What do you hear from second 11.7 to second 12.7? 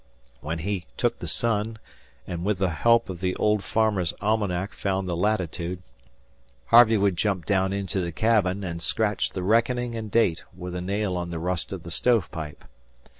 of the stove pipe.